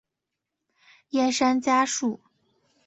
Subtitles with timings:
[1.11, 2.19] 叶山嘉树。